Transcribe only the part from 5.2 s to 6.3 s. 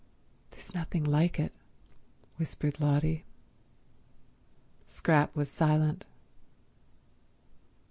was silent.